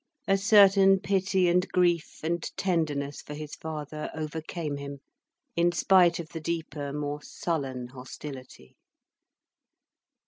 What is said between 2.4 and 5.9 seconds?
tenderness for his father overcame him, in